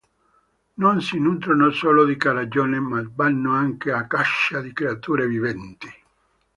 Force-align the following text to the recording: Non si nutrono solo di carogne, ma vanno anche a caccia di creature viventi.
Non 0.81 0.99
si 0.99 1.19
nutrono 1.19 1.69
solo 1.69 2.05
di 2.05 2.17
carogne, 2.17 2.79
ma 2.79 3.03
vanno 3.13 3.53
anche 3.53 3.91
a 3.91 4.07
caccia 4.07 4.59
di 4.59 4.73
creature 4.73 5.27
viventi. 5.27 5.89